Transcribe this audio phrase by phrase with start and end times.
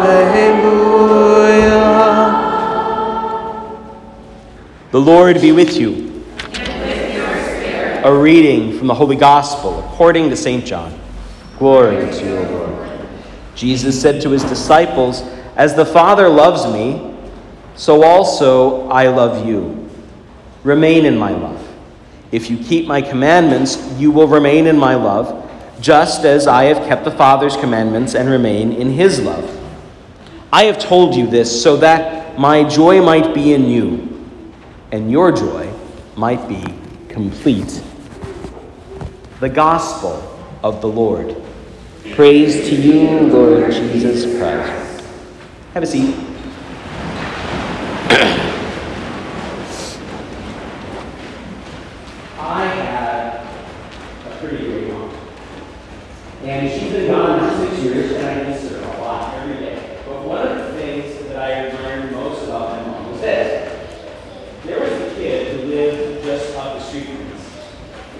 [0.00, 1.88] Alleluia.
[4.90, 6.24] The Lord be with you.
[8.04, 10.64] A reading from the Holy Gospel according to St.
[10.64, 10.98] John.
[11.58, 13.08] Glory to you, O Lord.
[13.54, 15.22] Jesus said to his disciples,
[15.56, 17.16] As the Father loves me,
[17.74, 19.90] so also I love you.
[20.62, 21.64] Remain in my love.
[22.30, 26.86] If you keep my commandments, you will remain in my love, just as I have
[26.86, 29.57] kept the Father's commandments and remain in his love.
[30.52, 34.30] I have told you this so that my joy might be in you
[34.92, 35.72] and your joy
[36.16, 36.64] might be
[37.08, 37.82] complete.
[39.40, 41.36] The Gospel of the Lord.
[42.14, 45.04] Praise to you, Lord Jesus Christ.
[45.74, 46.16] Have a seat.
[52.38, 53.46] I had
[54.26, 55.14] a pretty great mom.
[56.42, 60.00] And she's been gone for six years, and I miss her a lot every day.
[60.06, 63.94] But one of the things that I learned most about my mom was this.
[64.64, 67.44] There was a kid who lived just up the street from us.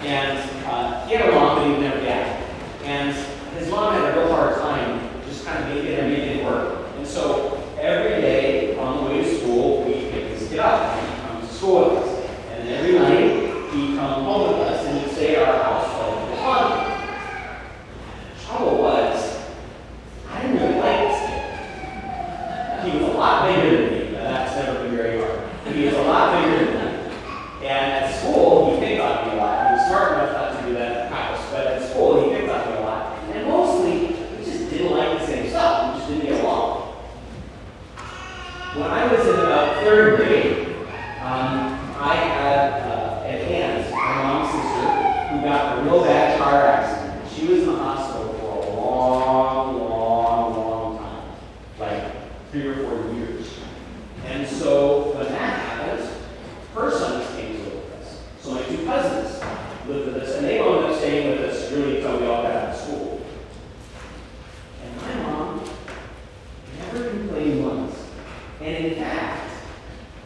[0.02, 2.44] And uh, he had a mom, but he didn't have a dad.
[2.84, 3.14] And
[3.58, 6.86] his mom had a real hard time just kind of making everything work.
[6.96, 11.14] And so every day on the way to school, we pick this kid up and
[11.14, 12.30] he comes to school with us.
[12.52, 16.30] And every night, he'd come home with us and he'd stay at our house all
[16.30, 16.64] the fun.
[18.44, 19.40] Trouble was,
[20.28, 22.90] I didn't really like this kid.
[22.90, 25.40] He was a lot bigger than me, but that's never been very hard.
[25.74, 26.88] He was a lot bigger than me.
[27.68, 29.66] And at school, he picked on me a lot.
[29.66, 32.36] He was smart enough not to do that at the house, but at school, he
[32.36, 33.18] picked on me a lot.
[33.34, 35.94] And mostly, we just didn't like the same stuff.
[35.94, 36.94] We just didn't get along.
[38.74, 39.36] When I was in
[39.98, 40.76] about third grade,
[41.20, 46.66] um, I had uh, an aunt, my mom's sister, who got a real bad car
[46.66, 47.28] accident.
[47.32, 51.32] She was in the hospital for a long, long, long time,
[51.80, 53.50] like three or four years.
[54.26, 56.08] And so when that happened,
[56.74, 58.22] her sons came to live with us.
[58.40, 59.42] So my two cousins
[59.88, 62.52] lived with us, and they wound up staying with us really until we all got
[62.52, 63.26] out of school.
[64.84, 65.64] And my mom
[66.78, 67.96] never complained once.
[68.60, 69.48] And in fact,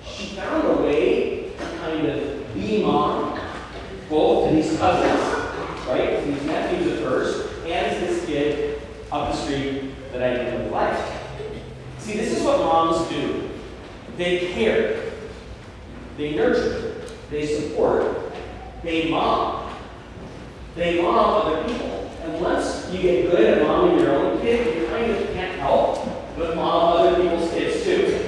[0.04, 3.38] she found a way to kind of be mom,
[4.08, 5.20] both to these cousins,
[5.86, 10.34] right, to these nephews of hers, and to this kid up the street that I
[10.34, 10.98] didn't like.
[11.98, 13.50] See, this is what moms do.
[14.16, 15.12] They care,
[16.16, 18.32] they nurture, they support,
[18.82, 19.74] they mom.
[20.74, 22.10] They mom other people.
[22.40, 26.56] Once you get good at momming your own kid, you kind of can't help but
[26.56, 28.18] mom other people's kids too.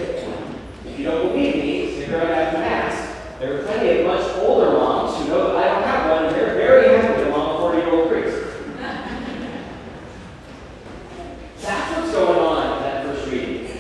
[0.87, 3.38] If you don't believe me, stick around after Mass.
[3.38, 6.37] There are plenty of much older moms who know that I don't have one, and
[6.37, 8.38] they're very happy to mom a 40 year old priest.
[11.62, 13.78] That's what's going on in that first reading.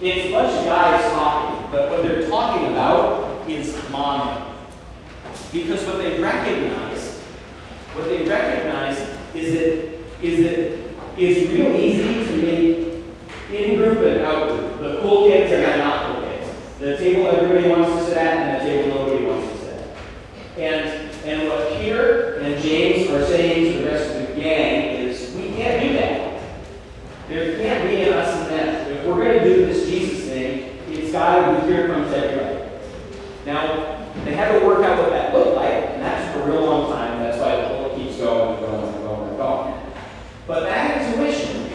[0.00, 4.44] It's a bunch of guys talking, but what they're talking about is momming.
[5.52, 7.20] Because what they recognize,
[7.94, 8.98] what they recognize
[9.34, 12.88] is that is that it's real easy to make
[13.50, 14.80] in-group and out-group.
[14.80, 16.50] The cool kids and the not cool kids.
[16.78, 20.58] The table everybody wants to sit at and the table nobody wants to sit at.
[20.58, 25.34] And and what Peter and James are saying to the rest of the gang is
[25.34, 26.42] we can't do that.
[27.28, 28.92] There can't be an us and them.
[28.92, 32.67] If we're going to do this Jesus thing, it's got to be here comes everybody.
[33.48, 36.66] Now, they had to work out what that looked like, and that's for a real
[36.66, 37.18] long time.
[37.22, 39.74] That's why the whole keeps going and going and going and going.
[40.46, 41.70] But that intuition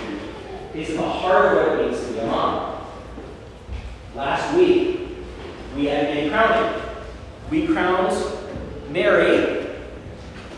[0.76, 2.86] is the heart of what it means to be a mom.
[4.14, 5.00] Last week,
[5.76, 6.80] we had a crowning.
[7.50, 8.24] We crowned
[8.92, 9.68] Mary,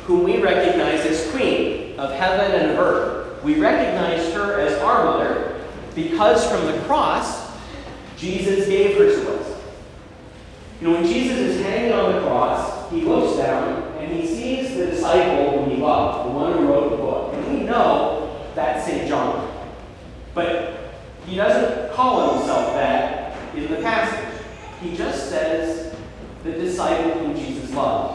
[0.08, 3.42] whom we recognize as Queen of heaven and earth.
[3.42, 5.62] We recognize her as our mother
[5.96, 7.54] because from the cross,
[8.18, 9.55] Jesus gave her to us.
[10.80, 14.76] You know, when Jesus is hanging on the cross, he looks down and he sees
[14.76, 17.34] the disciple whom he loved, the one who wrote the book.
[17.34, 19.08] And we know that's St.
[19.08, 19.52] John.
[20.34, 20.94] But
[21.26, 24.42] he doesn't call himself that in the passage.
[24.82, 25.96] He just says
[26.44, 28.15] the disciple whom Jesus loved.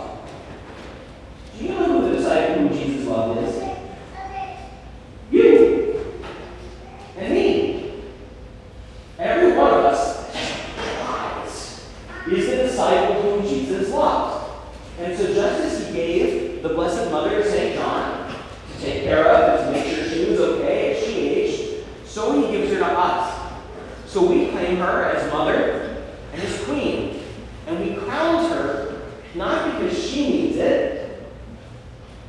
[24.11, 27.23] So we claim her as mother and as queen.
[27.69, 29.03] And we crown her
[29.37, 31.23] not because she needs it,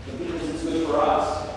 [0.06, 1.50] but because it's good for us.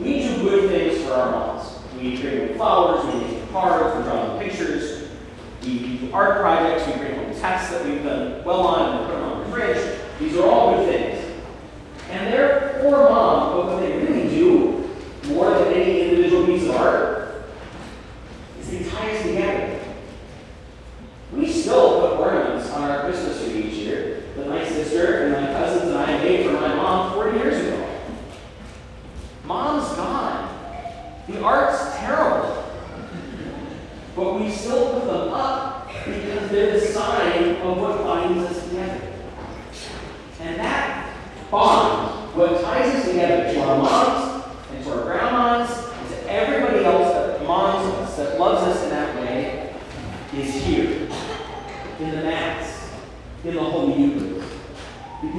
[0.00, 1.78] We do good things for our moms.
[1.94, 5.10] We bring them flowers, we make them cards, we draw them pictures,
[5.62, 9.12] we do art projects, we bring home tests that we've done well on and put
[9.12, 10.00] them on the fridge.
[10.18, 11.42] These are all good things.
[12.08, 13.99] And therefore, mom, both of them
[21.32, 25.52] We still put ornaments on our Christmas tree each year that my sister and my
[25.52, 28.00] cousins and I made for my mom 40 years ago.
[29.44, 30.48] Mom's gone.
[31.28, 32.64] The art's terrible.
[34.16, 39.00] But we still put them up because they're the sign of what binds us together.
[40.40, 41.14] And that
[41.50, 46.84] bond, what ties us together to our moms and to our grandmas and to everybody
[46.84, 49.74] else that moms us, that loves us in that way,
[50.34, 51.08] is here.
[51.98, 52.90] In the Mass,
[53.44, 54.56] in the Holy Eucharist.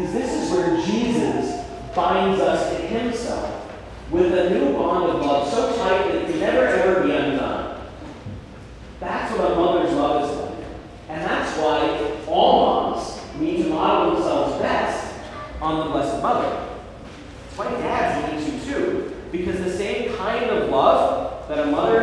[0.01, 1.63] Because this is where Jesus
[1.93, 3.71] binds us to Himself
[4.09, 7.79] with a new bond of love so tight that it can never ever be undone.
[8.99, 10.67] That's what a mother's love is like.
[11.07, 15.13] And that's why all moms need to model themselves best
[15.61, 16.67] on the Blessed Mother.
[17.45, 19.15] That's why dads need to too.
[19.31, 22.00] Because the same kind of love that a mother